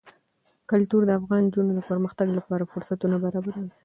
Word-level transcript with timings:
کلتور 0.71 1.01
د 1.05 1.11
افغان 1.19 1.41
نجونو 1.47 1.71
د 1.75 1.79
پرمختګ 1.89 2.27
لپاره 2.37 2.69
فرصتونه 2.71 3.15
برابروي. 3.23 3.63